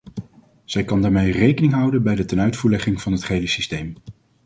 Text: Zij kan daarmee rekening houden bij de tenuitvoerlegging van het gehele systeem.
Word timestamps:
Zij 0.65 0.83
kan 0.83 1.01
daarmee 1.01 1.31
rekening 1.31 1.73
houden 1.73 2.03
bij 2.03 2.15
de 2.15 2.25
tenuitvoerlegging 2.25 3.01
van 3.01 3.11
het 3.11 3.23
gehele 3.23 3.47
systeem. 3.47 3.93